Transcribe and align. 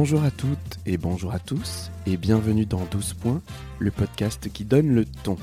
Bonjour 0.00 0.22
à 0.22 0.30
toutes 0.30 0.78
et 0.86 0.96
bonjour 0.96 1.32
à 1.32 1.40
tous 1.40 1.90
et 2.06 2.16
bienvenue 2.16 2.66
dans 2.66 2.84
12 2.84 3.14
points, 3.14 3.42
le 3.80 3.90
podcast 3.90 4.48
qui 4.48 4.64
donne 4.64 4.94
le 4.94 5.04
ton. 5.04 5.36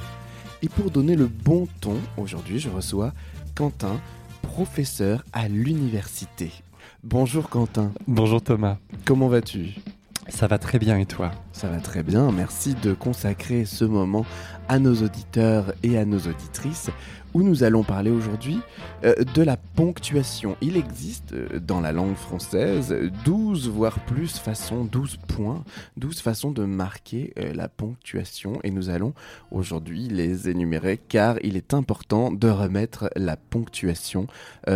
Et 0.62 0.70
pour 0.70 0.92
donner 0.92 1.18
le 1.18 1.28
bon 1.28 1.68
ton, 1.82 1.98
aujourd'hui 2.16 2.58
je 2.58 2.70
reçois 2.70 3.12
Quentin, 3.54 4.00
professeur 4.44 5.26
à 5.34 5.50
l'université. 5.50 6.54
Bonjour 7.04 7.50
Quentin. 7.50 7.92
Bonjour 8.08 8.42
Thomas. 8.42 8.78
Comment 9.04 9.28
vas-tu? 9.28 9.76
Ça 10.28 10.48
va 10.48 10.58
très 10.58 10.80
bien 10.80 10.98
et 10.98 11.06
toi? 11.06 11.32
Ça 11.52 11.68
va 11.70 11.78
très 11.80 12.02
bien, 12.04 12.32
merci 12.32 12.74
de 12.76 12.94
consacrer 12.94 13.66
ce 13.66 13.86
moment 13.86 14.26
à 14.68 14.80
nos 14.80 14.96
auditeurs 15.04 15.74
et 15.84 15.98
à 15.98 16.06
nos 16.06 16.18
auditrices 16.20 16.90
où 17.36 17.44
nous 17.44 17.64
allons 17.64 17.84
parler 17.84 18.12
aujourd'hui 18.12 18.60
euh, 19.04 19.14
de 19.36 19.42
la 19.44 19.58
ponctuation. 19.58 20.56
Il 20.62 20.78
existe 20.78 21.34
euh, 21.34 21.60
dans 21.60 21.82
la 21.82 21.92
langue 21.92 22.16
française 22.16 22.96
12 23.26 23.70
voire 23.70 24.00
plus 24.00 24.38
façons, 24.40 24.86
12 24.86 25.18
points, 25.28 25.64
12 25.98 26.22
façons 26.22 26.52
de 26.52 26.64
marquer 26.64 27.34
euh, 27.38 27.54
la 27.54 27.68
ponctuation 27.68 28.54
et 28.64 28.72
nous 28.72 28.90
allons 28.90 29.14
aujourd'hui 29.52 30.08
les 30.08 30.50
énumérer 30.50 30.98
car 30.98 31.36
il 31.44 31.56
est 31.58 31.74
important 31.74 32.32
de 32.32 32.50
remettre 32.50 33.10
la 33.16 33.36
ponctuation 33.38 34.28
à 34.66 34.72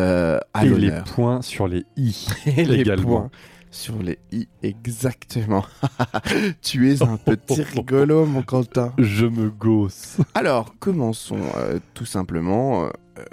et 0.62 0.66
l'honneur. 0.68 0.77
les 0.77 1.12
points 1.13 1.41
sur 1.41 1.68
les 1.68 1.85
i 1.95 2.27
Et 2.45 2.66
les 2.66 2.81
également. 2.81 3.21
points 3.21 3.31
sur 3.71 4.01
les 4.01 4.19
i, 4.31 4.47
exactement. 4.63 5.65
tu 6.61 6.91
es 6.91 7.03
un 7.03 7.17
petit 7.17 7.61
rigolo, 7.75 8.25
mon 8.25 8.41
Quentin. 8.41 8.93
Je 8.97 9.25
me 9.25 9.49
gosse. 9.49 10.17
Alors, 10.33 10.75
commençons 10.79 11.39
euh, 11.57 11.79
tout 11.93 12.05
simplement. 12.05 12.85
euh, 12.85 12.89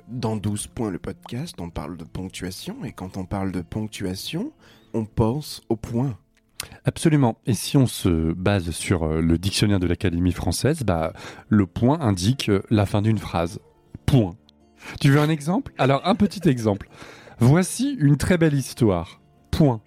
dans 0.09 0.36
12 0.36 0.66
points 0.68 0.90
le 0.90 0.98
podcast, 0.98 1.54
on 1.60 1.70
parle 1.70 1.96
de 1.96 2.04
ponctuation, 2.04 2.84
et 2.84 2.92
quand 2.92 3.16
on 3.16 3.24
parle 3.24 3.52
de 3.52 3.60
ponctuation, 3.60 4.52
on 4.95 5.04
pense 5.04 5.62
au 5.68 5.76
point. 5.76 6.18
Absolument. 6.84 7.38
Et 7.46 7.54
si 7.54 7.76
on 7.76 7.87
se 7.87 8.32
base 8.32 8.71
sur 8.71 9.04
euh, 9.04 9.21
le 9.21 9.38
dictionnaire 9.38 9.78
de 9.78 9.87
l'Académie 9.87 10.32
française, 10.32 10.82
bah, 10.82 11.12
le 11.48 11.66
point 11.66 12.00
indique 12.00 12.50
la 12.71 12.84
fin 12.87 13.00
d'une 13.02 13.18
phrase. 13.18 13.60
Point. 14.06 14.34
Tu 15.00 15.10
veux 15.10 15.21
un 15.21 15.28
exemple? 15.28 15.73
Alors, 15.78 16.06
un 16.06 16.15
petit 16.15 16.48
exemple. 16.48 16.88
Voici 17.38 17.96
une 17.98 18.16
très 18.16 18.38
belle 18.38 18.54
histoire. 18.54 19.21
Point. 19.50 19.80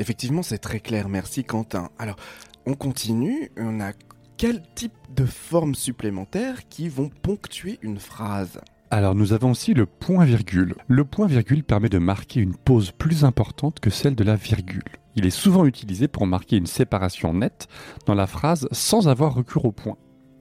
Effectivement, 0.00 0.42
c'est 0.42 0.58
très 0.58 0.80
clair, 0.80 1.10
merci 1.10 1.44
Quentin. 1.44 1.90
Alors, 1.98 2.16
on 2.64 2.72
continue, 2.72 3.52
on 3.58 3.80
a 3.80 3.92
quel 4.38 4.62
type 4.74 4.94
de 5.14 5.26
formes 5.26 5.74
supplémentaires 5.74 6.66
qui 6.70 6.88
vont 6.88 7.10
ponctuer 7.20 7.78
une 7.82 7.98
phrase? 7.98 8.62
Alors 8.90 9.14
nous 9.14 9.34
avons 9.34 9.50
aussi 9.50 9.74
le 9.74 9.84
point-virgule. 9.84 10.74
Le 10.88 11.04
point-virgule 11.04 11.64
permet 11.64 11.90
de 11.90 11.98
marquer 11.98 12.40
une 12.40 12.56
pause 12.56 12.92
plus 12.92 13.26
importante 13.26 13.78
que 13.78 13.90
celle 13.90 14.14
de 14.14 14.24
la 14.24 14.36
virgule. 14.36 14.82
Il 15.16 15.26
est 15.26 15.30
souvent 15.30 15.66
utilisé 15.66 16.08
pour 16.08 16.26
marquer 16.26 16.56
une 16.56 16.66
séparation 16.66 17.34
nette 17.34 17.68
dans 18.06 18.14
la 18.14 18.26
phrase 18.26 18.68
sans 18.72 19.06
avoir 19.06 19.34
recours 19.34 19.66
au 19.66 19.72
point. 19.72 19.98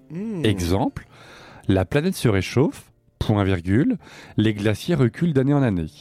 Hmm. 0.09 0.45
Exemple, 0.45 1.05
la 1.67 1.83
planète 1.83 2.15
se 2.15 2.29
réchauffe, 2.29 2.93
point-virgule, 3.19 3.97
les 4.37 4.53
glaciers 4.53 4.95
reculent 4.95 5.33
d'année 5.33 5.53
en 5.53 5.63
année. 5.63 5.91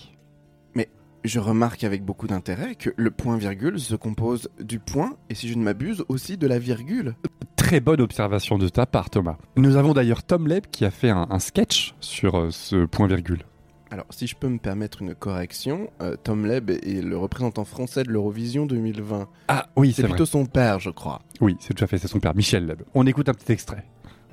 Je 1.29 1.41
remarque 1.41 1.85
avec 1.85 2.07
beaucoup 2.07 2.27
d'intérêt 2.27 2.75
que 2.75 2.89
le 2.97 3.11
point-virgule 3.11 3.79
se 3.79 3.95
compose 3.95 4.49
du 4.61 4.79
point, 4.79 5.19
et 5.29 5.35
si 5.35 5.47
je 5.47 5.59
ne 5.59 5.63
m'abuse, 5.63 6.03
aussi 6.09 6.39
de 6.39 6.47
la 6.47 6.59
virgule. 6.59 7.17
Très 7.55 7.81
bonne 7.81 8.01
observation 8.01 8.57
de 8.57 8.67
ta 8.71 8.87
part, 8.87 9.11
Thomas. 9.11 9.37
Nous 9.55 9.77
avons 9.77 9.93
d'ailleurs 9.93 10.23
Tom 10.23 10.49
Leb 10.49 10.65
qui 10.73 10.87
a 10.87 10.91
fait 10.91 11.11
un, 11.11 11.27
un 11.29 11.39
sketch 11.39 11.95
sur 12.01 12.35
euh, 12.39 12.51
ce 12.51 12.87
point-virgule. 12.87 13.43
Alors, 13.91 14.07
si 14.09 14.27
je 14.27 14.37
peux 14.37 14.49
me 14.49 14.57
permettre 14.57 15.03
une 15.03 15.15
correction, 15.15 15.91
euh, 16.01 16.17
Tom 16.17 16.47
Leb 16.47 16.71
est 16.71 17.05
le 17.05 17.19
représentant 17.19 17.67
français 17.67 18.05
de 18.05 18.11
l'Eurovision 18.11 18.65
2020. 18.65 19.29
Ah 19.49 19.67
oui, 19.77 19.93
C'est 19.93 20.01
vrai. 20.01 20.13
plutôt 20.13 20.25
son 20.25 20.47
père, 20.47 20.81
je 20.81 20.89
crois. 20.89 21.21
Oui, 21.43 21.59
c'est 21.61 21.75
tout 21.75 21.85
à 21.85 21.87
fait, 21.87 21.99
c'est 21.99 22.09
son 22.09 22.21
père, 22.21 22.35
Michel 22.35 22.65
Leb. 22.65 22.81
On 22.95 23.07
écoute 23.07 23.29
un 23.29 23.35
petit 23.35 23.53
extrait. 23.53 23.85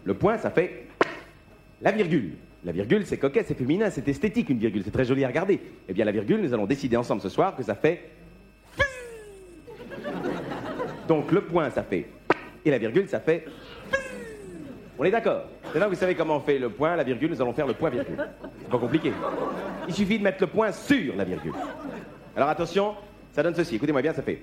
Le 0.05 0.13
point, 0.13 0.37
ça 0.37 0.49
fait 0.49 0.87
la 1.81 1.91
virgule. 1.91 2.37
La 2.65 2.71
virgule, 2.71 3.05
c'est 3.05 3.17
coquet, 3.17 3.45
c'est 3.47 3.53
féminin, 3.53 3.91
c'est 3.91 4.07
esthétique 4.07 4.49
une 4.49 4.57
virgule, 4.57 4.81
c'est 4.83 4.91
très 4.91 5.05
joli 5.05 5.23
à 5.23 5.27
regarder. 5.27 5.61
Eh 5.87 5.93
bien, 5.93 6.03
la 6.03 6.11
virgule, 6.11 6.41
nous 6.41 6.51
allons 6.51 6.65
décider 6.65 6.97
ensemble 6.97 7.21
ce 7.21 7.29
soir 7.29 7.55
que 7.55 7.61
ça 7.61 7.75
fait. 7.75 8.09
Donc, 11.07 11.31
le 11.31 11.41
point, 11.41 11.69
ça 11.69 11.83
fait. 11.83 12.07
Et 12.65 12.71
la 12.71 12.79
virgule, 12.79 13.07
ça 13.07 13.19
fait. 13.19 13.45
On 14.97 15.03
est 15.03 15.11
d'accord 15.11 15.43
Maintenant, 15.65 15.89
vous 15.89 15.95
savez 15.95 16.15
comment 16.15 16.37
on 16.37 16.39
fait 16.39 16.57
le 16.57 16.69
point, 16.69 16.95
la 16.95 17.03
virgule, 17.03 17.29
nous 17.29 17.41
allons 17.41 17.51
faire 17.51 17.67
le 17.67 17.73
point-virgule. 17.73 18.17
C'est 18.61 18.69
pas 18.69 18.77
compliqué. 18.77 19.11
Il 19.89 19.93
suffit 19.93 20.17
de 20.17 20.23
mettre 20.23 20.37
le 20.39 20.47
point 20.47 20.71
sur 20.71 21.15
la 21.17 21.25
virgule. 21.25 21.51
Alors, 22.33 22.47
attention, 22.47 22.95
ça 23.33 23.43
donne 23.43 23.55
ceci. 23.55 23.75
Écoutez-moi 23.75 24.01
bien, 24.01 24.13
ça 24.13 24.21
fait. 24.21 24.41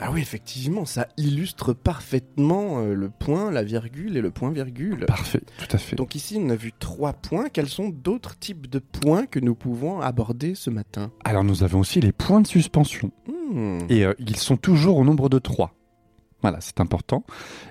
Ah 0.00 0.10
oui, 0.12 0.20
effectivement, 0.20 0.84
ça 0.84 1.08
illustre 1.16 1.72
parfaitement 1.72 2.78
euh, 2.78 2.94
le 2.94 3.10
point, 3.10 3.50
la 3.50 3.62
virgule 3.62 4.16
et 4.16 4.20
le 4.20 4.30
point-virgule. 4.30 5.06
Parfait, 5.06 5.42
tout 5.58 5.76
à 5.76 5.78
fait. 5.78 5.96
Donc 5.96 6.14
ici, 6.14 6.38
on 6.40 6.48
a 6.50 6.56
vu 6.56 6.72
trois 6.78 7.12
points. 7.12 7.48
Quels 7.48 7.68
sont 7.68 7.88
d'autres 7.88 8.38
types 8.38 8.68
de 8.68 8.78
points 8.78 9.26
que 9.26 9.40
nous 9.40 9.54
pouvons 9.54 10.00
aborder 10.00 10.54
ce 10.54 10.70
matin? 10.70 11.10
Alors 11.24 11.44
nous 11.44 11.64
avons 11.64 11.80
aussi 11.80 12.00
les 12.00 12.12
points 12.12 12.40
de 12.40 12.46
suspension. 12.46 13.10
Hmm. 13.52 13.80
Et 13.88 14.04
euh, 14.04 14.14
ils 14.18 14.36
sont 14.36 14.56
toujours 14.56 14.98
au 14.98 15.04
nombre 15.04 15.28
de 15.28 15.38
3. 15.38 15.74
Voilà, 16.42 16.60
c'est 16.60 16.80
important. 16.80 17.24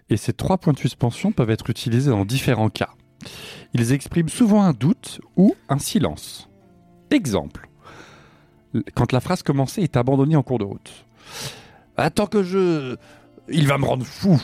Et 0.09 0.17
ces 0.17 0.33
trois 0.33 0.57
points 0.57 0.73
de 0.73 0.79
suspension 0.79 1.31
peuvent 1.31 1.49
être 1.49 1.69
utilisés 1.69 2.09
dans 2.09 2.25
différents 2.25 2.69
cas. 2.69 2.89
Ils 3.73 3.93
expriment 3.93 4.29
souvent 4.29 4.61
un 4.63 4.73
doute 4.73 5.21
ou 5.37 5.55
un 5.69 5.79
silence. 5.79 6.49
Exemple. 7.11 7.69
Quand 8.95 9.13
la 9.13 9.21
phrase 9.21 9.43
commencée 9.43 9.81
est 9.81 9.95
abandonnée 9.95 10.35
en 10.35 10.43
cours 10.43 10.59
de 10.59 10.65
route. 10.65 11.05
Attends 11.97 12.27
que 12.27 12.43
je... 12.43 12.95
Il 13.49 13.67
va 13.67 13.77
me 13.77 13.85
rendre 13.85 14.05
fou. 14.05 14.41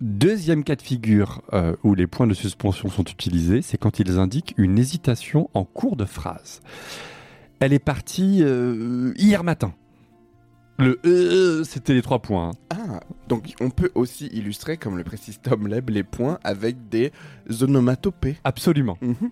Deuxième 0.00 0.64
cas 0.64 0.74
de 0.74 0.82
figure 0.82 1.42
euh, 1.52 1.76
où 1.84 1.94
les 1.94 2.08
points 2.08 2.26
de 2.26 2.34
suspension 2.34 2.88
sont 2.88 3.04
utilisés, 3.04 3.62
c'est 3.62 3.78
quand 3.78 4.00
ils 4.00 4.18
indiquent 4.18 4.52
une 4.56 4.78
hésitation 4.78 5.48
en 5.54 5.64
cours 5.64 5.96
de 5.96 6.04
phrase. 6.04 6.60
Elle 7.60 7.72
est 7.72 7.78
partie 7.78 8.38
euh, 8.42 9.12
hier 9.16 9.44
matin. 9.44 9.72
Le 10.78 10.98
euh, 11.04 11.62
c'était 11.62 11.94
les 11.94 12.02
trois 12.02 12.18
points. 12.18 12.48
hein. 12.50 12.52
Ah, 12.70 13.00
donc 13.28 13.54
on 13.60 13.70
peut 13.70 13.92
aussi 13.94 14.26
illustrer, 14.32 14.76
comme 14.76 14.96
le 14.98 15.04
précise 15.04 15.38
Tom 15.40 15.68
Leb, 15.68 15.90
les 15.90 16.02
points 16.02 16.40
avec 16.42 16.88
des 16.88 17.12
onomatopées. 17.60 18.38
Absolument. 18.42 18.98
Mhm. 19.00 19.30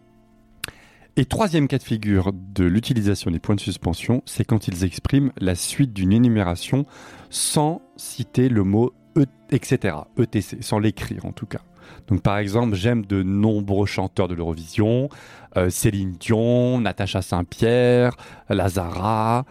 Et 1.20 1.26
troisième 1.26 1.68
cas 1.68 1.76
de 1.76 1.82
figure 1.82 2.32
de 2.32 2.64
l'utilisation 2.64 3.30
des 3.30 3.40
points 3.40 3.54
de 3.54 3.60
suspension, 3.60 4.22
c'est 4.24 4.42
quand 4.42 4.68
ils 4.68 4.84
expriment 4.84 5.32
la 5.38 5.54
suite 5.54 5.92
d'une 5.92 6.14
énumération 6.14 6.86
sans 7.28 7.82
citer 7.94 8.48
le 8.48 8.64
mot 8.64 8.94
e, 9.18 9.26
etc. 9.50 9.98
ETC, 10.16 10.62
sans 10.62 10.78
l'écrire 10.78 11.26
en 11.26 11.32
tout 11.32 11.44
cas. 11.44 11.60
Donc 12.06 12.22
par 12.22 12.38
exemple, 12.38 12.74
j'aime 12.74 13.04
de 13.04 13.22
nombreux 13.22 13.84
chanteurs 13.84 14.28
de 14.28 14.34
l'Eurovision, 14.34 15.10
euh, 15.58 15.68
Céline 15.68 16.12
Dion, 16.12 16.80
Natacha 16.80 17.20
Saint-Pierre, 17.20 18.16
Lazara, 18.48 19.44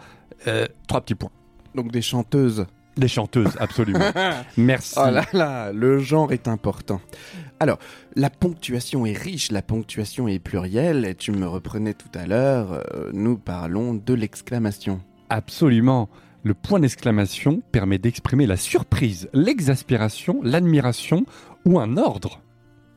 euh, 0.48 0.66
trois 0.88 1.02
petits 1.02 1.14
points. 1.14 1.30
Donc 1.76 1.92
des 1.92 2.02
chanteuses. 2.02 2.66
Les 2.96 3.08
chanteuses, 3.08 3.56
absolument. 3.58 4.10
Merci. 4.56 4.94
Oh 4.98 5.10
là 5.10 5.24
là, 5.32 5.72
le 5.72 5.98
genre 6.00 6.32
est 6.32 6.48
important. 6.48 7.00
Alors, 7.60 7.78
la 8.16 8.30
ponctuation 8.30 9.06
est 9.06 9.16
riche, 9.16 9.52
la 9.52 9.62
ponctuation 9.62 10.28
est 10.28 10.38
plurielle, 10.38 11.04
et 11.04 11.14
tu 11.14 11.30
me 11.32 11.46
reprenais 11.46 11.94
tout 11.94 12.08
à 12.14 12.26
l'heure, 12.26 12.72
euh, 12.94 13.10
nous 13.12 13.38
parlons 13.38 13.94
de 13.94 14.14
l'exclamation. 14.14 15.00
Absolument. 15.28 16.08
Le 16.42 16.54
point 16.54 16.80
d'exclamation 16.80 17.62
permet 17.70 17.98
d'exprimer 17.98 18.46
la 18.46 18.56
surprise, 18.56 19.28
l'exaspération, 19.34 20.40
l'admiration 20.42 21.26
ou 21.66 21.78
un 21.78 21.96
ordre. 21.96 22.40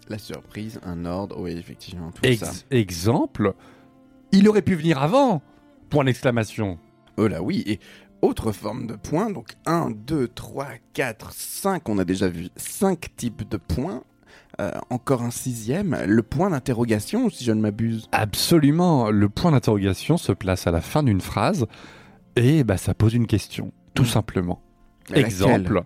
La 0.10 0.18
surprise, 0.18 0.80
un 0.84 1.06
ordre, 1.06 1.40
oui, 1.40 1.52
effectivement, 1.52 2.12
tout 2.12 2.22
Ex- 2.25 2.40
ça. 2.40 2.52
exemple, 2.72 3.54
il 4.31 4.48
aurait 4.50 4.62
pu 4.62 4.75
venir 4.75 5.01
avant. 5.01 5.42
Point 5.89 6.06
d'exclamation. 6.06 6.80
Oh 7.18 7.28
là 7.28 7.44
oui, 7.44 7.63
et 7.68 7.80
autre 8.24 8.52
forme 8.52 8.88
de 8.88 8.96
points, 8.96 9.30
donc 9.30 9.50
1, 9.66 9.92
2, 9.92 10.28
3, 10.30 10.66
4, 10.94 11.31
5, 11.34 11.90
on 11.90 11.98
a 11.98 12.06
déjà 12.06 12.28
vu 12.30 12.48
5 12.56 13.16
types 13.16 13.48
de 13.50 13.58
points. 13.58 14.04
Euh, 14.62 14.72
encore 14.92 15.24
un 15.24 15.31
sixième, 15.31 15.98
le 16.06 16.22
point 16.22 16.52
d'interrogation, 16.52 17.30
si 17.30 17.44
je 17.44 17.52
ne 17.52 17.60
m'abuse. 17.60 18.08
Absolument. 18.12 19.10
Le 19.10 19.28
point 19.28 19.52
d'interrogation 19.52 20.18
se 20.18 20.31
place 20.31 20.68
à 20.68 20.72
la 20.72 20.80
fin 20.81 21.02
d'une 21.04 21.22
phrase 21.22 21.66
et 22.36 22.64
bah, 22.64 22.78
ça 22.78 22.94
pose 22.94 23.14
une 23.16 23.25
question, 23.28 23.72
tout 23.96 24.04
Mm. 24.04 24.08
simplement. 24.08 24.62
Laquelle 25.10 25.25
Exemple, 25.25 25.84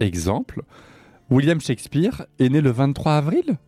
exemple. 0.00 0.62
William 1.30 1.60
Shakespeare 1.60 2.24
est 2.38 2.48
né 2.48 2.60
le 2.62 2.70
23 2.70 3.12
avril? 3.16 3.58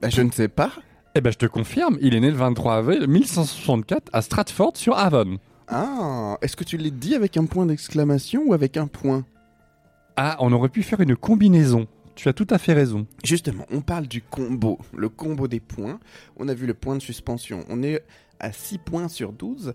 Bah, 0.00 0.08
je 0.08 0.22
ne 0.22 0.30
sais 0.30 0.48
pas. 0.48 0.72
Eh 1.14 1.20
ben, 1.20 1.30
je 1.32 1.38
te 1.38 1.46
confirme, 1.46 1.98
il 2.00 2.14
est 2.14 2.20
né 2.20 2.30
le 2.30 2.36
23 2.36 2.74
avril 2.76 3.06
1564 3.06 4.08
à 4.12 4.22
Stratford-sur-Avon. 4.22 5.38
Ah, 5.68 6.38
est-ce 6.42 6.56
que 6.56 6.64
tu 6.64 6.76
l'as 6.76 6.90
dit 6.90 7.14
avec 7.14 7.36
un 7.36 7.44
point 7.46 7.66
d'exclamation 7.66 8.42
ou 8.46 8.54
avec 8.54 8.76
un 8.76 8.86
point? 8.86 9.24
Ah, 10.16 10.36
on 10.40 10.52
aurait 10.52 10.68
pu 10.68 10.82
faire 10.82 11.00
une 11.00 11.16
combinaison. 11.16 11.86
Tu 12.14 12.28
as 12.28 12.32
tout 12.32 12.46
à 12.50 12.56
fait 12.58 12.72
raison. 12.72 13.06
Justement, 13.24 13.66
on 13.70 13.80
parle 13.82 14.06
du 14.06 14.22
combo, 14.22 14.78
le 14.96 15.08
combo 15.10 15.48
des 15.48 15.60
points. 15.60 15.98
On 16.38 16.48
a 16.48 16.54
vu 16.54 16.66
le 16.66 16.72
point 16.74 16.94
de 16.96 17.02
suspension. 17.02 17.64
On 17.68 17.82
est 17.82 18.02
à 18.40 18.52
6 18.52 18.78
points 18.78 19.08
sur 19.08 19.32
12. 19.32 19.74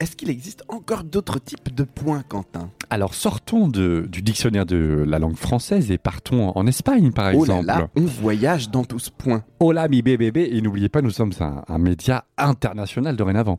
est-ce 0.00 0.16
qu'il 0.16 0.30
existe 0.30 0.64
encore 0.68 1.04
d'autres 1.04 1.38
types 1.38 1.74
de 1.74 1.84
points, 1.84 2.22
Quentin? 2.26 2.70
Alors 2.88 3.12
sortons 3.12 3.68
de- 3.68 4.06
du 4.10 4.22
dictionnaire 4.22 4.64
de 4.64 5.04
la 5.06 5.18
langue 5.18 5.36
française 5.36 5.90
et 5.90 5.98
partons 5.98 6.52
en 6.56 6.66
Espagne 6.66 7.12
par 7.12 7.26
Oh 7.34 7.40
exemple. 7.42 7.66
là, 7.66 7.88
on 7.94 8.06
voyage 8.06 8.70
dans 8.70 8.84
tout 8.84 8.98
ce 8.98 9.10
point. 9.10 9.44
Hola 9.60 9.88
mi 9.88 10.00
bébé 10.00 10.48
et 10.50 10.60
n'oubliez 10.62 10.88
pas 10.88 11.02
nous 11.02 11.10
sommes 11.10 11.32
un, 11.40 11.62
un 11.68 11.76
média 11.78 12.24
international 12.38 13.14
dorénavant. 13.14 13.58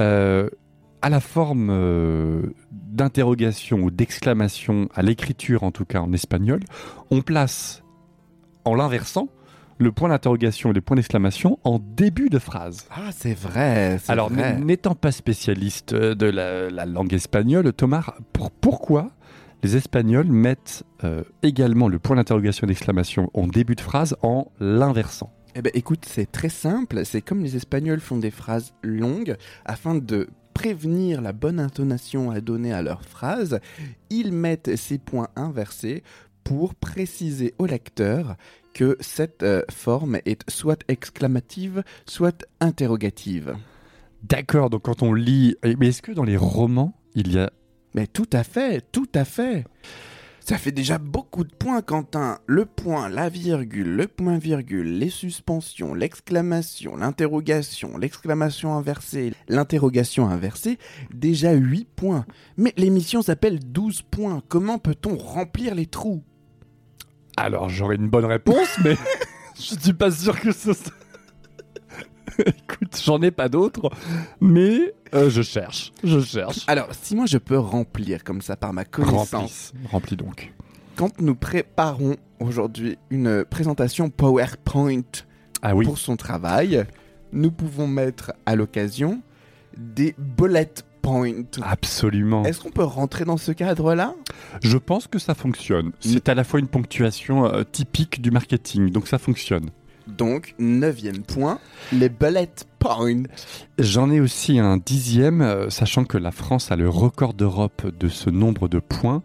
Euh, 0.00 0.48
à 1.04 1.10
la 1.10 1.20
forme 1.20 1.68
euh, 1.70 2.42
d'interrogation 2.72 3.80
ou 3.82 3.90
d'exclamation, 3.90 4.88
à 4.94 5.02
l'écriture 5.02 5.62
en 5.62 5.70
tout 5.70 5.84
cas 5.84 6.00
en 6.00 6.12
espagnol, 6.14 6.60
on 7.10 7.20
place 7.20 7.82
en 8.64 8.74
l'inversant 8.74 9.28
le 9.76 9.92
point 9.92 10.08
d'interrogation 10.08 10.70
et 10.70 10.72
le 10.72 10.80
point 10.80 10.96
d'exclamation 10.96 11.58
en 11.64 11.78
début 11.78 12.30
de 12.30 12.38
phrase. 12.38 12.86
Ah, 12.90 13.10
c'est 13.12 13.34
vrai, 13.34 13.98
Alors, 14.08 14.30
n'étant 14.30 14.94
pas 14.94 15.12
spécialiste 15.12 15.92
euh, 15.92 16.14
de 16.14 16.26
la, 16.26 16.70
la 16.70 16.86
langue 16.86 17.12
espagnole, 17.12 17.72
Thomas, 17.74 18.14
pour- 18.32 18.50
pourquoi 18.50 19.10
les 19.62 19.76
Espagnols 19.76 20.28
mettent 20.28 20.84
euh, 21.02 21.22
également 21.42 21.88
le 21.88 21.98
point 21.98 22.16
d'interrogation 22.16 22.66
et 22.66 22.68
d'exclamation 22.68 23.30
en 23.34 23.46
début 23.46 23.74
de 23.74 23.80
phrase 23.82 24.16
en 24.22 24.46
l'inversant? 24.60 25.32
Eh 25.56 25.60
ben, 25.62 25.70
écoute, 25.74 26.04
c'est 26.06 26.30
très 26.32 26.48
simple. 26.48 27.04
C'est 27.04 27.20
comme 27.20 27.42
les 27.42 27.56
Espagnols 27.56 28.00
font 28.00 28.16
des 28.16 28.30
phrases 28.30 28.72
longues 28.82 29.36
afin 29.66 29.94
de 29.96 30.28
prévenir 30.54 31.20
la 31.20 31.32
bonne 31.32 31.60
intonation 31.60 32.30
à 32.30 32.40
donner 32.40 32.72
à 32.72 32.80
leurs 32.80 33.04
phrases. 33.04 33.60
Ils 34.08 34.32
mettent 34.32 34.76
ces 34.76 34.98
points 34.98 35.28
inversés 35.36 36.02
pour 36.44 36.74
préciser 36.74 37.54
au 37.58 37.66
lecteur 37.66 38.36
que 38.72 38.96
cette 39.00 39.42
euh, 39.42 39.62
forme 39.70 40.18
est 40.24 40.48
soit 40.50 40.82
exclamative, 40.88 41.82
soit 42.06 42.46
interrogative. 42.60 43.56
D'accord, 44.22 44.70
donc 44.70 44.82
quand 44.82 45.02
on 45.02 45.12
lit... 45.12 45.56
eh, 45.62 45.76
Mais 45.76 45.88
est-ce 45.88 46.02
que 46.02 46.12
dans 46.12 46.24
les 46.24 46.36
romans, 46.36 46.94
il 47.14 47.32
y 47.32 47.38
a... 47.38 47.50
Mais 47.94 48.06
tout 48.06 48.28
à 48.32 48.42
fait, 48.42 48.80
tout 48.90 49.08
à 49.14 49.24
fait. 49.24 49.64
Ça 50.46 50.58
fait 50.58 50.72
déjà 50.72 50.98
beaucoup 50.98 51.42
de 51.42 51.54
points, 51.54 51.80
Quentin. 51.80 52.38
Le 52.46 52.66
point, 52.66 53.08
la 53.08 53.30
virgule, 53.30 53.96
le 53.96 54.06
point 54.06 54.36
virgule, 54.36 54.98
les 54.98 55.08
suspensions, 55.08 55.94
l'exclamation, 55.94 56.96
l'interrogation, 56.96 57.96
l'exclamation 57.96 58.74
inversée, 58.74 59.32
l'interrogation 59.48 60.26
inversée, 60.28 60.78
déjà 61.14 61.52
8 61.52 61.88
points. 61.96 62.26
Mais 62.58 62.74
l'émission 62.76 63.22
s'appelle 63.22 63.58
12 63.58 64.02
points. 64.02 64.42
Comment 64.48 64.78
peut-on 64.78 65.16
remplir 65.16 65.74
les 65.74 65.86
trous? 65.86 66.22
Alors 67.38 67.70
j'aurais 67.70 67.96
une 67.96 68.10
bonne 68.10 68.26
réponse, 68.26 68.68
mais 68.84 68.96
je 69.56 69.74
suis 69.80 69.94
pas 69.94 70.10
sûr 70.10 70.38
que 70.38 70.52
ce... 70.52 70.74
soit- 70.74 70.92
Écoute, 72.46 73.00
j'en 73.04 73.20
ai 73.22 73.30
pas 73.30 73.48
d'autres, 73.48 73.90
mais 74.40 74.94
euh, 75.14 75.30
je 75.30 75.42
cherche, 75.42 75.92
je 76.02 76.20
cherche. 76.20 76.60
Alors, 76.66 76.88
si 77.00 77.14
moi 77.14 77.26
je 77.26 77.38
peux 77.38 77.58
remplir 77.58 78.24
comme 78.24 78.40
ça 78.42 78.56
par 78.56 78.72
ma 78.72 78.84
connaissance, 78.84 79.72
Remplis, 79.74 79.90
remplis 79.90 80.16
donc. 80.16 80.52
quand 80.96 81.20
nous 81.20 81.34
préparons 81.34 82.16
aujourd'hui 82.40 82.98
une 83.10 83.44
présentation 83.44 84.10
PowerPoint 84.10 85.02
Ah 85.62 85.74
oui, 85.74 85.84
pour 85.84 85.98
son 85.98 86.16
travail, 86.16 86.84
nous 87.32 87.50
pouvons 87.50 87.86
mettre 87.86 88.32
à 88.46 88.56
l'occasion 88.56 89.20
des 89.76 90.14
bullet 90.18 90.70
points. 91.02 91.32
absolument. 91.62 92.44
Est-ce 92.44 92.60
qu'on 92.60 92.70
peut 92.70 92.84
rentrer 92.84 93.24
dans 93.24 93.36
ce 93.36 93.52
cadre-là? 93.52 94.14
Je 94.62 94.78
pense 94.78 95.06
que 95.06 95.18
ça 95.18 95.34
fonctionne. 95.34 95.92
C'est 96.00 96.28
à 96.28 96.34
la 96.34 96.44
fois 96.44 96.60
une 96.60 96.68
ponctuation 96.68 97.44
euh, 97.46 97.62
typique 97.62 98.22
du 98.22 98.30
marketing, 98.30 98.90
donc 98.90 99.06
ça 99.08 99.18
fonctionne. 99.18 99.70
Donc, 100.06 100.54
neuvième 100.58 101.22
point, 101.22 101.58
les 101.92 102.08
bullet 102.08 102.48
points. 102.78 103.22
J'en 103.78 104.10
ai 104.10 104.20
aussi 104.20 104.58
un 104.58 104.76
dixième, 104.76 105.40
euh, 105.40 105.70
sachant 105.70 106.04
que 106.04 106.18
la 106.18 106.30
France 106.30 106.70
a 106.70 106.76
le 106.76 106.88
record 106.88 107.32
d'Europe 107.34 107.86
de 107.98 108.08
ce 108.08 108.30
nombre 108.30 108.68
de 108.68 108.78
points. 108.78 109.22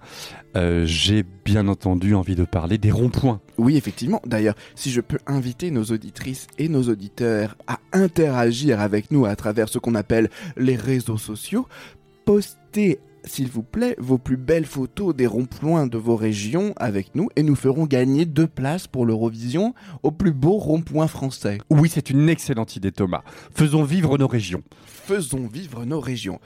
Euh, 0.55 0.85
J'ai 0.85 1.23
bien 1.45 1.67
entendu 1.67 2.15
envie 2.15 2.35
de 2.35 2.45
parler 2.45 2.77
des 2.77 2.91
ronds-points. 2.91 3.41
Oui, 3.57 3.75
effectivement. 3.75 4.21
D'ailleurs, 4.25 4.55
si 4.75 4.91
je 4.91 5.01
peux 5.01 5.19
inviter 5.27 5.71
nos 5.71 5.83
auditrices 5.83 6.47
et 6.57 6.69
nos 6.69 6.83
auditeurs 6.83 7.57
à 7.67 7.79
interagir 7.91 8.79
avec 8.79 9.11
nous 9.11 9.25
à 9.25 9.35
travers 9.35 9.69
ce 9.69 9.77
qu'on 9.77 9.95
appelle 9.95 10.29
les 10.57 10.75
réseaux 10.75 11.17
sociaux, 11.17 11.67
postez, 12.25 12.99
s'il 13.29 13.47
vous 13.49 13.63
plaît, 13.63 13.95
vos 13.99 14.17
plus 14.17 14.37
belles 14.37 14.65
photos 14.65 15.15
des 15.15 15.27
ronds-points 15.27 15.87
de 15.87 15.97
vos 15.97 16.15
régions 16.15 16.73
avec 16.77 17.15
nous 17.15 17.29
et 17.35 17.43
nous 17.43 17.55
ferons 17.55 17.85
gagner 17.85 18.25
deux 18.25 18.47
places 18.47 18.87
pour 18.87 19.05
l'Eurovision 19.05 19.73
au 20.03 20.11
plus 20.11 20.33
beau 20.33 20.57
rond-point 20.57 21.07
français. 21.07 21.59
Oui, 21.69 21.89
c'est 21.89 22.09
une 22.09 22.27
excellente 22.29 22.75
idée, 22.75 22.91
Thomas. 22.91 23.23
Faisons 23.53 23.83
vivre 23.83 24.17
nos 24.17 24.27
régions. 24.27 24.63
Faisons 24.85 25.47
vivre 25.47 25.85
nos 25.85 25.99
régions. 25.99 26.39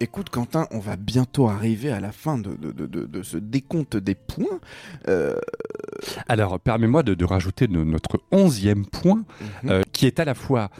Écoute 0.00 0.28
Quentin, 0.28 0.66
on 0.72 0.80
va 0.80 0.96
bientôt 0.96 1.48
arriver 1.48 1.90
à 1.92 2.00
la 2.00 2.10
fin 2.10 2.36
de, 2.36 2.54
de- 2.56 2.72
de- 2.72 2.86
de- 2.86 3.06
de 3.06 3.22
ce 3.22 3.36
décompte 3.36 3.96
des 3.96 4.16
points. 4.16 4.58
Euh, 5.08 5.36
Alors, 6.28 6.58
permets-moi 6.58 7.02
de, 7.02 7.24
rajouter 7.24 7.68
no- 7.68 7.84
notre 7.84 8.18
onzième 8.32 8.86
point, 8.86 9.24
Mhm. 9.62 9.70
euh, 9.70 9.82
qui 9.92 10.06
est 10.06 10.18
à 10.18 10.24
la 10.24 10.34
fois 10.34 10.70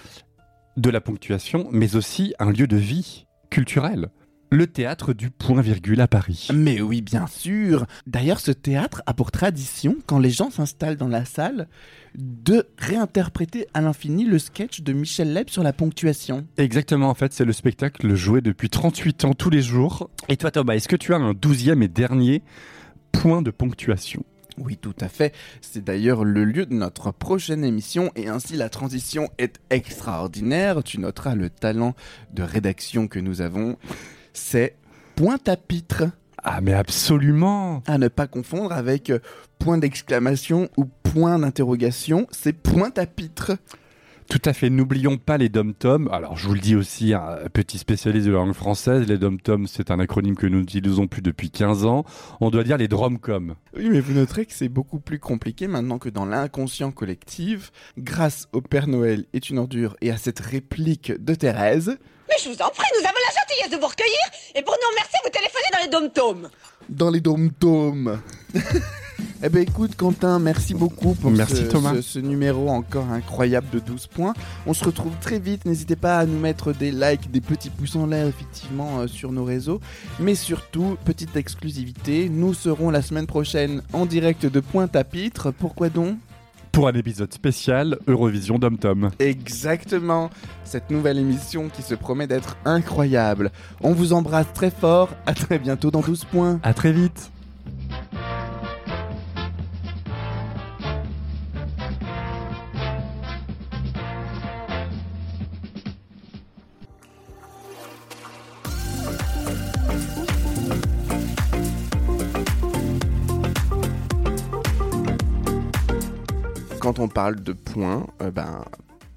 de 0.77 0.91
la 0.91 1.01
ponctuation, 1.01 1.69
mais 1.71 1.95
aussi 1.95 2.35
un 2.41 2.51
lieu 2.51 2.67
de 2.67 2.77
vie 2.77 3.27
culturel. 3.51 4.09
Le 4.55 4.69
théâtre 4.69 5.15
du 5.15 5.31
point-virgule 5.31 6.01
à 6.01 6.07
Paris. 6.07 6.47
Mais 6.55 6.81
oui, 6.81 7.03
bien 7.03 7.27
sûr. 7.27 7.87
D'ailleurs, 8.07 8.39
ce 8.39 8.53
théâtre 8.53 9.03
a 9.05 9.13
pour 9.13 9.33
tradition, 9.33 9.97
quand 10.07 10.21
les 10.21 10.31
gens 10.31 10.49
s'installent 10.49 10.97
dans 10.97 11.09
la 11.09 11.25
salle, 11.25 11.67
de 12.15 12.69
réinterpréter 12.79 13.67
à 13.75 13.81
l'infini 13.81 14.25
le 14.25 14.39
sketch 14.39 14.83
de 14.83 14.93
Michel 14.93 15.33
Leb 15.33 15.51
sur 15.51 15.65
la 15.65 15.73
ponctuation. 15.73 16.47
Exactement, 16.57 17.09
en 17.09 17.15
fait, 17.15 17.33
c'est 17.33 17.45
le 17.45 17.53
spectacle 17.53 18.15
joué 18.15 18.43
depuis 18.43 18.71
38 18.71 19.25
ans 19.25 19.35
tous 19.35 19.51
les 19.51 19.61
jours. 19.61 20.09
Et 20.29 20.37
toi, 20.37 20.53
Thomas, 20.53 20.75
est-ce 20.77 20.87
que 20.87 20.95
tu 20.95 21.13
as 21.15 21.17
un 21.17 21.35
douzième 21.35 21.83
et 21.83 21.89
dernier 21.89 22.41
point 23.11 23.43
de 23.43 23.51
ponctuation? 23.51 24.25
Oui, 24.57 24.77
tout 24.77 24.95
à 25.01 25.09
fait. 25.09 25.35
C'est 25.63 25.83
d'ailleurs 25.83 26.23
le 26.23 26.45
lieu 26.45 26.65
de 26.65 26.75
notre 26.75 27.11
prochaine 27.11 27.65
émission 27.65 28.13
et 28.15 28.29
ainsi 28.29 28.55
la 28.55 28.69
transition 28.69 29.31
est 29.39 29.59
extraordinaire. 29.71 30.85
Tu 30.85 31.01
noteras 31.01 31.35
le 31.35 31.51
talent 31.51 31.97
de 32.33 32.45
rédaction 32.45 33.09
que 33.09 33.19
nous 33.19 33.41
avons. 33.41 33.79
C'est 34.35 34.77
pointe 35.15 35.49
à 35.49 35.57
pitre. 35.57 36.05
Ah, 36.43 36.61
mais 36.61 36.75
absolument 36.75 37.83
À 37.87 37.97
ne 37.97 38.09
pas 38.09 38.27
confondre 38.27 38.73
avec 38.73 39.09
euh, 39.09 39.21
point 39.59 39.79
d'exclamation 39.79 40.69
ou 40.77 40.85
point 40.85 41.39
d'interrogation. 41.39 42.27
C'est 42.31 42.53
pointe 42.53 42.99
à 42.99 43.07
pitre. 43.07 43.53
Tout 44.29 44.43
à 44.45 44.53
fait, 44.53 44.71
n'oublions 44.71 45.19
pas 45.19 45.39
les 45.39 45.49
dom-toms. 45.49 46.09
Alors, 46.11 46.37
je 46.37 46.49
vous 46.49 46.55
le 46.55 46.61
dis 46.61 46.75
aussi, 46.75 47.13
un 47.15 47.37
petit 47.53 47.79
spécialiste 47.79 48.27
de 48.27 48.33
la 48.33 48.39
langue 48.39 48.55
française, 48.55 49.07
les 49.07 49.19
dom-toms, 49.19 49.67
c'est 49.67 49.91
un 49.91 50.01
acronyme 50.01 50.35
que 50.35 50.47
nous 50.47 50.61
n'utilisons 50.61 51.07
plus 51.07 51.23
depuis 51.23 51.51
15 51.51 51.85
ans. 51.85 52.05
On 52.41 52.51
doit 52.51 52.65
dire 52.65 52.79
les 52.79 52.89
dromcom. 52.89 53.55
Oui, 53.77 53.89
mais 53.91 54.01
vous 54.01 54.15
noterez 54.15 54.47
que 54.47 54.55
c'est 54.55 54.71
beaucoup 54.71 54.99
plus 54.99 55.19
compliqué 55.19 55.69
maintenant 55.69 55.99
que 55.99 56.09
dans 56.09 56.25
l'inconscient 56.25 56.91
collectif, 56.91 57.71
grâce 57.99 58.49
au 58.53 58.63
Père 58.63 58.89
Noël 58.89 59.27
est 59.35 59.51
une 59.51 59.59
ordure 59.59 59.97
et 60.01 60.11
à 60.11 60.17
cette 60.17 60.41
réplique 60.41 61.13
de 61.23 61.35
Thérèse, 61.35 61.99
Mais 62.29 62.35
je 62.43 62.49
vous 62.49 62.63
en 62.63 62.69
prie, 62.71 62.87
nous 63.01 63.07
avons 63.07 63.15
la 63.29 63.41
gentillesse 63.41 63.71
de 63.71 63.77
vous 63.77 63.87
recueillir 63.89 64.19
et 64.55 64.63
pour 64.63 64.75
nous 64.81 64.89
remercier, 64.91 65.19
vous 65.25 65.31
téléphonez 65.31 65.71
dans 65.73 65.83
les 65.85 65.89
dom-toms. 65.91 66.49
dans 66.89 67.11
les 67.11 67.21
dom-toms. 67.21 68.19
eh 69.43 69.49
ben 69.51 69.63
écoute 69.63 69.95
Quentin, 69.97 70.39
merci 70.39 70.73
beaucoup 70.75 71.15
pour 71.15 71.31
Merci, 71.31 71.57
ce, 71.57 71.63
Thomas. 71.63 71.93
ce- 71.97 72.01
ce 72.03 72.19
numéro 72.19 72.69
encore 72.71 73.09
incroyable 73.11 73.69
de 73.71 73.79
12 73.79 74.07
points. 74.07 74.33
On 74.67 74.73
se 74.75 74.85
retrouve 74.85 75.13
très 75.21 75.39
vite, 75.39 75.67
n'hésitez 75.67 75.97
pas 75.97 76.19
à 76.19 76.25
nous 76.27 76.39
mettre 76.39 76.73
des 76.73 76.91
likes, 76.91 77.31
des 77.31 77.41
petits 77.43 77.71
pouces 77.71 77.97
en 77.97 78.07
l'air 78.07 78.27
effectivement 78.27 79.01
euh, 79.01 79.07
sur 79.07 79.31
nos 79.31 79.45
réseaux. 79.45 79.81
Mais 80.19 80.35
surtout, 80.35 80.97
petite 81.05 81.37
exclusivité, 81.37 82.29
nous 82.31 82.55
serons 82.55 82.91
la 82.91 83.03
semaine 83.03 83.27
prochaine 83.27 83.83
en 83.93 84.07
direct 84.07 84.47
de 84.47 84.61
Pointe-à-Pitre. 84.61 85.51
Pourquoi 85.53 85.91
donc? 85.91 86.17
Pour 86.75 86.89
un 86.89 86.93
épisode 86.95 87.33
spécial 87.33 87.99
Eurovision 88.09 88.59
dom-tom. 88.59 89.11
Exactement, 89.21 90.29
cette 90.65 90.91
nouvelle 90.91 91.19
émission 91.19 91.69
qui 91.69 91.83
se 91.83 91.95
promet 91.95 92.27
d'être 92.27 92.57
incroyable. 92.65 93.53
On 93.81 93.93
vous 93.93 94.13
embrasse 94.13 94.53
très 94.55 94.73
fort, 94.73 95.11
à 95.25 95.35
très 95.35 95.61
bientôt 95.61 95.93
dans 95.93 96.01
12 96.01 96.25
points. 96.25 96.59
À 96.65 96.75
très 96.75 96.93
vite 96.93 97.31
Quand 116.95 117.03
on 117.03 117.09
parle 117.09 117.37
de 117.37 117.53
points, 117.53 118.07
euh, 118.23 118.31
ben, 118.31 118.65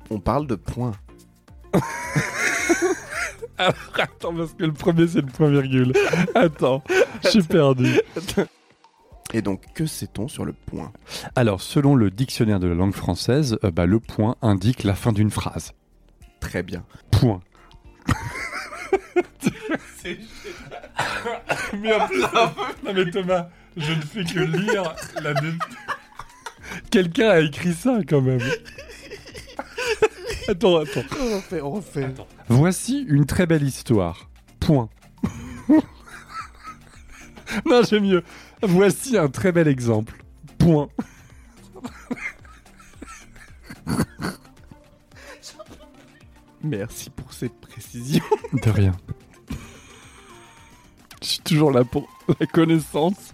on 0.09 0.19
parle 0.19 0.47
de 0.47 0.55
points. 0.55 0.93
Alors, 3.57 3.75
attends, 3.95 4.33
parce 4.33 4.53
que 4.53 4.63
le 4.63 4.73
premier 4.73 5.07
c'est 5.07 5.21
le 5.21 5.27
point-virgule. 5.27 5.93
Attends, 6.33 6.81
je 7.23 7.29
suis 7.29 7.43
perdu. 7.43 7.99
Et 9.33 9.43
donc, 9.43 9.61
que 9.75 9.85
sait-on 9.85 10.27
sur 10.27 10.43
le 10.45 10.53
point? 10.53 10.91
Alors, 11.35 11.61
selon 11.61 11.93
le 11.93 12.09
dictionnaire 12.09 12.59
de 12.59 12.67
la 12.67 12.73
langue 12.73 12.95
française, 12.95 13.59
euh, 13.63 13.69
bah, 13.69 13.85
le 13.85 13.99
point 13.99 14.37
indique 14.41 14.83
la 14.83 14.95
fin 14.95 15.11
d'une 15.11 15.29
phrase. 15.29 15.73
Très 16.39 16.63
bien. 16.63 16.83
Point. 17.11 17.41
mais 21.73 21.93
en 21.93 22.07
plus, 22.07 22.21
non 22.85 22.93
mais 22.95 23.11
Thomas, 23.11 23.49
je 23.75 23.91
ne 23.91 24.01
fais 24.01 24.23
que 24.23 24.39
lire 24.39 24.95
la 25.21 25.33
Quelqu'un 26.89 27.29
a 27.29 27.39
écrit 27.39 27.73
ça 27.73 27.99
quand 28.07 28.21
même. 28.21 28.39
attends, 30.47 30.77
attends. 30.77 31.03
On 31.19 31.35
refait, 31.35 31.61
on 31.61 31.71
refait. 31.71 32.07
Voici 32.47 33.05
une 33.07 33.25
très 33.25 33.45
belle 33.45 33.63
histoire. 33.63 34.29
Point. 34.59 34.89
non, 37.65 37.81
j'aime 37.83 38.05
mieux. 38.05 38.23
Voici 38.61 39.17
un 39.17 39.29
très 39.29 39.51
bel 39.51 39.67
exemple. 39.67 40.23
Point. 40.57 40.89
Merci 46.63 47.09
pour 47.09 47.33
cette 47.33 47.59
précision. 47.59 48.23
De 48.53 48.69
rien. 48.69 48.93
Je 51.21 51.27
suis 51.27 51.39
toujours 51.39 51.71
là 51.71 51.83
pour 51.83 52.07
la 52.39 52.45
connaissance. 52.45 53.33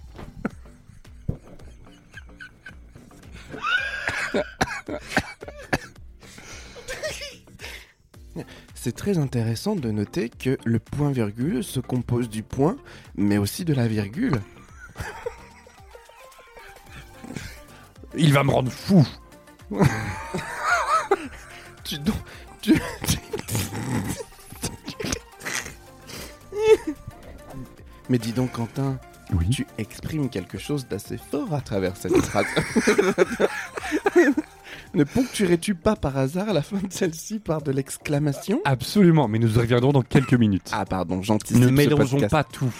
C'est 8.76 8.96
très 8.96 9.18
intéressant 9.18 9.76
de 9.76 9.92
noter 9.92 10.30
que 10.30 10.58
le 10.66 10.80
point-virgule 10.80 11.64
se 11.64 11.80
compose 11.80 12.30
du 12.30 12.44
point, 12.44 12.78
mais 13.16 13.38
aussi 13.38 13.64
de 13.66 13.74
la 13.74 13.88
virgule. 13.88 14.42
Il 18.16 18.34
va 18.34 18.44
me 18.44 18.52
rendre 18.52 18.72
fou. 18.72 19.06
Tu 21.84 21.98
donc. 22.00 22.16
Tu... 22.62 22.74
Mais 28.10 28.18
dis 28.18 28.32
donc, 28.34 28.52
Quentin, 28.54 29.00
Oui. 29.34 29.50
tu 29.50 29.66
exprimes 29.78 30.30
quelque 30.30 30.58
chose 30.58 30.88
d'assez 30.88 31.18
fort 31.18 31.54
à 31.54 31.62
travers 31.62 31.96
cette 31.98 32.16
phrase. 32.18 32.46
ne 34.94 35.04
ponctuerais-tu 35.04 35.76
pas 35.76 35.96
par 35.96 36.18
hasard 36.18 36.54
la 36.54 36.62
fin 36.62 36.78
de 36.78 36.92
celle-ci 36.92 37.40
par 37.40 37.62
de 37.62 37.72
l'exclamation? 37.72 38.62
Absolument, 38.66 39.28
mais 39.28 39.40
nous 39.40 39.56
y 39.56 39.60
reviendrons 39.60 39.92
dans 39.92 40.02
quelques 40.02 40.34
minutes. 40.34 40.70
Ah, 40.72 40.86
pardon, 40.86 41.22
j'anticipe. 41.22 41.58
ne 41.58 41.68
ce 41.68 41.72
mélangeons 41.72 42.18
podcast. 42.20 42.32
pas 42.32 42.44
tout. 42.44 42.74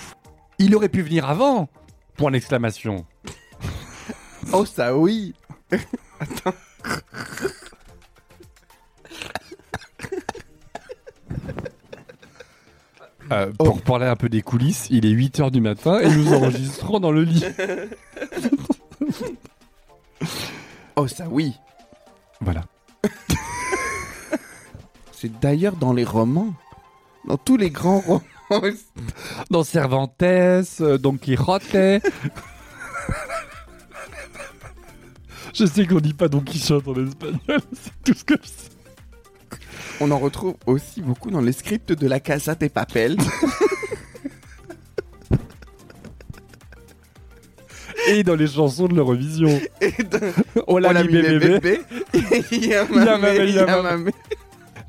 Il 0.60 0.76
aurait 0.76 0.90
pu 0.90 1.02
venir 1.02 1.30
avant. 1.30 1.70
Point 2.18 2.32
d'exclamation. 2.32 3.06
Oh, 4.52 4.66
ça 4.66 4.96
oui 4.96 5.34
Euh, 13.32 13.52
pour 13.58 13.82
parler 13.82 14.06
un 14.06 14.18
peu 14.18 14.28
des 14.30 14.42
coulisses, 14.42 14.88
il 14.90 15.06
est 15.06 15.14
8h 15.14 15.50
du 15.50 15.62
matin 15.62 16.00
et 16.00 16.14
nous 16.14 16.34
enregistrons 16.34 17.00
dans 17.00 17.12
le 17.12 17.24
lit. 17.24 17.44
Oh, 20.96 21.08
ça 21.08 21.26
oui 21.30 21.54
Voilà. 22.44 22.66
C'est 25.12 25.40
d'ailleurs 25.40 25.76
dans 25.76 25.94
les 25.94 26.04
romans. 26.04 26.54
Dans 27.26 27.38
tous 27.38 27.56
les 27.58 27.70
grands 27.70 28.00
romans. 28.00 28.22
Dans 29.50 29.64
Cervantes, 29.64 30.22
euh, 30.22 30.98
Don 30.98 31.18
Quixote. 31.18 32.02
je 35.54 35.66
sais 35.66 35.88
qu'on 35.88 36.00
dit 36.00 36.14
pas 36.14 36.28
Don 36.28 36.42
Quichotte 36.42 36.88
en 36.88 37.06
espagnol, 37.06 37.40
c'est 37.74 38.04
tout 38.04 38.14
ce 38.14 38.24
que 38.24 38.36
je 38.42 38.48
sais. 38.48 38.70
On 40.02 40.12
en 40.12 40.20
retrouve 40.20 40.56
aussi 40.66 41.02
beaucoup 41.02 41.32
dans 41.32 41.42
les 41.42 41.54
scripts 41.54 41.94
de 41.94 42.08
la 42.08 42.20
Casa 42.20 42.56
des 42.56 42.70
Papel. 42.70 43.18
Et 48.08 48.24
dans 48.24 48.36
les 48.36 48.48
chansons 48.48 48.88
de 48.88 48.96
l'Eurovision. 48.96 49.60
Et 49.82 49.92
de... 50.04 50.20
Hola, 50.68 50.90
Hola, 50.90 51.04
mi 51.04 51.14
mi 51.14 51.22
bébé. 51.40 51.82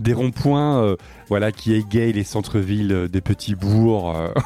Des 0.01 0.13
ronds-points 0.13 0.83
euh, 0.83 0.97
voilà, 1.29 1.53
qui 1.53 1.73
égayent 1.75 2.13
les 2.13 2.25
centres-villes 2.25 2.93
euh, 2.93 3.09
des 3.09 3.21
petits 3.21 3.55
bourgs. 3.55 4.17
euh. 4.17 4.35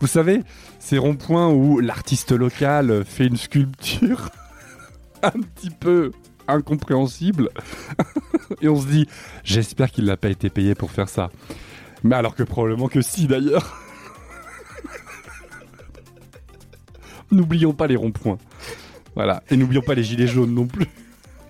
Vous 0.00 0.06
savez, 0.06 0.42
ces 0.78 0.98
ronds-points 0.98 1.48
où 1.48 1.80
l'artiste 1.80 2.32
local 2.32 3.04
fait 3.06 3.26
une 3.26 3.38
sculpture 3.38 4.28
un 5.22 5.30
petit 5.30 5.70
peu 5.70 6.10
incompréhensible. 6.46 7.48
Et 8.60 8.68
on 8.68 8.78
se 8.80 8.86
dit, 8.86 9.08
j'espère 9.44 9.90
qu'il 9.90 10.04
n'a 10.04 10.16
pas 10.18 10.28
été 10.28 10.50
payé 10.50 10.74
pour 10.74 10.90
faire 10.90 11.08
ça. 11.08 11.30
Mais 12.02 12.16
alors 12.16 12.34
que 12.34 12.42
probablement 12.42 12.88
que 12.88 13.00
si 13.00 13.26
d'ailleurs. 13.26 13.81
N'oublions 17.36 17.72
pas 17.72 17.86
les 17.86 17.96
ronds-points. 17.96 18.38
Voilà. 19.14 19.42
Et 19.50 19.56
n'oublions 19.56 19.82
pas 19.82 19.94
les 19.94 20.02
gilets 20.04 20.26
jaunes 20.26 20.54
non 20.54 20.66
plus. 20.66 20.86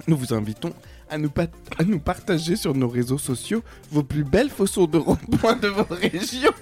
Nous 0.09 0.17
vous 0.17 0.33
invitons 0.35 0.73
à 1.11 1.19
nous, 1.19 1.31
pat- 1.31 1.53
à 1.79 1.85
nous 1.85 1.99
partager 1.99 2.57
sur 2.57 2.75
nos 2.75 2.89
réseaux 2.89 3.19
sociaux 3.19 3.63
vos 3.91 4.03
plus 4.03 4.25
belles 4.25 4.51
photos 4.51 4.89
de 4.91 4.99
rond-point 4.99 5.57
de 5.57 5.69
vos 5.69 5.87
régions. 5.91 6.53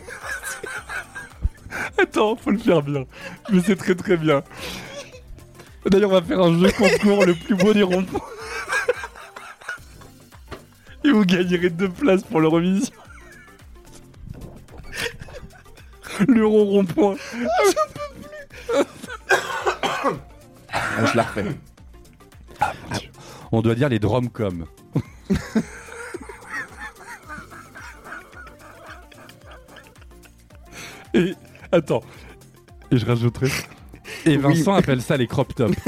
Attends, 1.98 2.36
faut 2.36 2.50
le 2.50 2.58
faire 2.58 2.82
bien. 2.82 3.04
Mais 3.52 3.60
c'est 3.64 3.76
très 3.76 3.94
très 3.94 4.16
bien. 4.16 4.42
D'ailleurs, 5.86 6.10
on 6.10 6.14
va 6.14 6.22
faire 6.22 6.40
un 6.40 6.58
jeu 6.58 6.70
concours 6.72 7.24
le 7.24 7.34
plus 7.34 7.54
beau 7.54 7.72
des 7.72 7.82
ronds-points. 7.82 8.20
Et 11.04 11.10
vous 11.12 11.24
gagnerez 11.24 11.70
deux 11.70 11.88
places 11.88 12.22
pour 12.24 12.40
l'Eurovision. 12.40 12.92
L'euro 16.28 16.64
rond-point. 16.64 17.14
Je 21.12 21.16
la 21.16 21.22
refais. 21.22 21.44
On 23.52 23.62
doit 23.62 23.74
dire 23.74 23.88
les 23.88 23.98
dromcom. 23.98 24.66
Et 31.14 31.34
attends, 31.72 32.02
et 32.92 32.96
je 32.96 33.04
rajouterai. 33.06 33.48
Et 34.26 34.36
Oui. 34.36 34.36
Vincent 34.36 34.74
appelle 34.74 35.02
ça 35.02 35.16
les 35.16 35.26
crop 35.26 35.52
tops. 35.54 35.76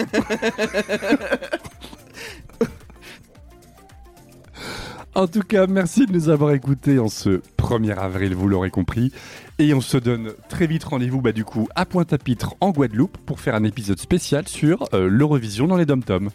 en 5.15 5.29
tout 5.29 5.43
cas, 5.43 5.67
merci 5.69 6.07
de 6.07 6.13
nous 6.13 6.29
avoir 6.29 6.53
écoutés 6.53 6.99
en 6.99 7.09
ce 7.09 7.41
1er 7.63 7.97
avril, 7.97 8.35
vous 8.35 8.49
l'aurez 8.49 8.71
compris. 8.71 9.13
Et 9.59 9.73
on 9.75 9.81
se 9.81 9.97
donne 9.97 10.33
très 10.49 10.67
vite 10.67 10.85
rendez-vous, 10.85 11.21
bah, 11.21 11.33
du 11.33 11.45
coup, 11.45 11.69
à 11.77 11.87
Pointe-à-Pitre 11.87 12.55
en 12.61 12.71
Guadeloupe 12.71 13.17
pour 13.19 13.41
faire 13.41 13.55
un 13.55 13.65
épisode 13.65 13.99
spécial 14.01 14.49
sur 14.49 14.89
euh, 14.95 15.09
l'Eurovision 15.09 15.67
dans 15.69 15.77
les 15.77 15.87
dom-toms. 15.87 16.31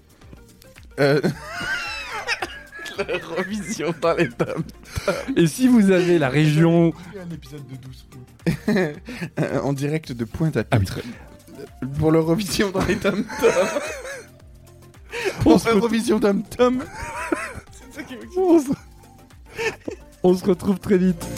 Euh... 0.99 1.21
la 2.97 3.35
revision 3.37 3.93
dans 4.01 4.15
les 4.15 4.29
tomes. 4.29 4.63
Et 5.35 5.45
si 5.47 5.67
vous 5.67 5.91
avez 5.91 6.17
la 6.17 6.29
région. 6.29 6.93
un 7.15 7.33
épisode 7.33 7.61
de 7.67 7.75
12 7.75 8.05
Euh, 9.39 9.59
En 9.63 9.73
direct 9.73 10.13
de 10.13 10.23
Pointe-à-Pitre. 10.25 10.99
Ah 11.03 11.85
Pour 11.99 12.11
l'Eurovision 12.11 12.71
dans 12.71 12.83
les 12.85 12.95
tomes 12.95 13.25
On 15.45 15.57
Pour 15.59 15.61
l'Eurovision 15.73 16.19
tom 16.19 16.43
tom 16.43 16.83
on 18.37 18.59
se- 18.59 18.71
on 20.23 20.35
se 20.35 20.45
retrouve 20.45 20.79
très 20.79 20.97
vite. 20.97 21.36